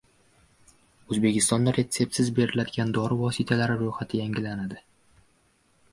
O‘zbekistonda 1.15 1.73
retseptsiz 1.75 2.33
beriladigan 2.41 2.95
dori 2.97 3.19
vositalari 3.23 3.79
ro‘yxati 3.83 4.23
yangilanadi 4.25 4.85